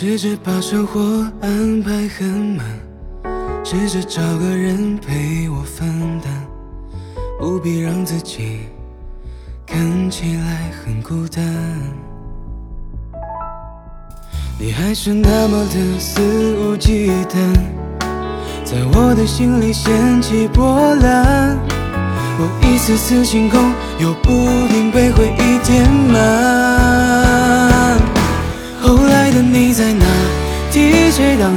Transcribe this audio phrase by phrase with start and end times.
[0.00, 2.64] 试着把生活安排很满，
[3.64, 5.88] 试着找个人陪我分
[6.20, 6.32] 担，
[7.36, 8.60] 不必让自己
[9.66, 11.44] 看起来很孤单。
[14.56, 16.22] 你还是那么的肆
[16.58, 17.52] 无忌惮，
[18.62, 21.58] 在我的心里掀起波澜。
[22.38, 24.30] 我一次次清空，又不
[24.68, 27.27] 停被回忆填满。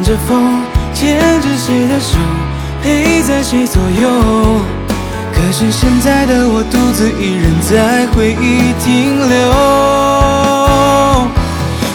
[0.04, 0.62] 着风？
[0.94, 2.18] 牵着谁的手？
[2.84, 4.10] 陪在谁左右？
[5.34, 9.52] 可是现在的我独自一人在回忆停留。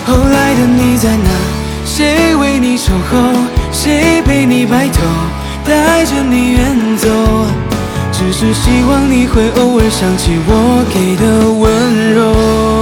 [0.06, 1.28] 后来的你在哪？
[1.84, 3.18] 谁为你守候？
[3.72, 5.02] 谁陪你白头？
[5.64, 7.08] 带着你远走？
[8.12, 11.64] 只是希望你会偶尔想起我给的温
[12.14, 12.75] 柔。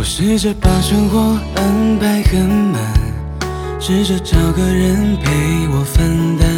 [0.00, 2.80] 我试着把生活安排很满，
[3.78, 5.30] 试着找个人陪
[5.68, 6.48] 我分担，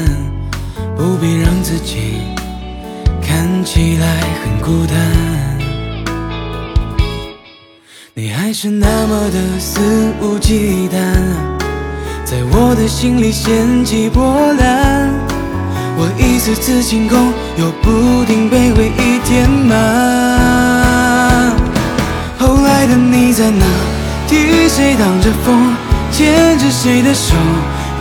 [0.96, 2.20] 不必让自己
[3.20, 4.96] 看起来很孤单。
[8.14, 9.80] 你还是那么的肆
[10.20, 11.02] 无忌惮，
[12.24, 15.10] 在我的心里掀起波澜。
[15.98, 19.18] 我一次次清空，又不停被回忆
[24.74, 25.76] 谁挡着风？
[26.10, 27.34] 牵着谁的手？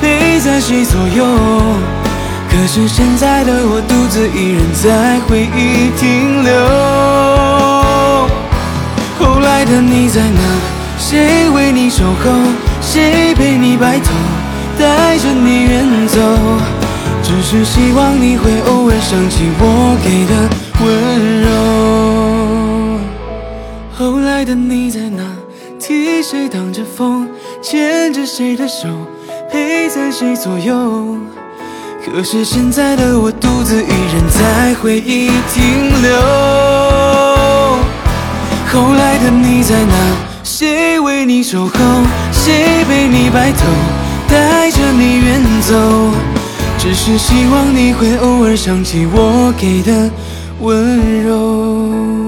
[0.02, 1.26] 陪在谁左右？
[2.50, 6.54] 可是现在的我独自一人在回忆停留。
[9.20, 10.40] 后来的你在哪？
[10.98, 12.32] 谁为你守候？
[12.82, 14.14] 谁陪你白头？
[14.80, 16.22] 带着你远走？
[17.22, 20.34] 只是希望你会偶尔想起我给的
[20.80, 21.50] 温柔。
[23.94, 25.22] 后来的你在哪？
[25.92, 27.28] 替谁挡着风？
[27.62, 28.88] 牵着谁的手？
[29.52, 31.18] 陪在谁左右？
[32.06, 36.18] 可是现在的我独自一人在回忆停留。
[38.72, 39.94] 后来的你在哪？
[40.46, 41.74] 谁为你守候？
[42.32, 43.66] 谁陪你白头？
[44.30, 45.76] 带着你远走？
[46.78, 50.10] 只是希望你会偶尔想起我给的
[50.62, 52.21] 温柔。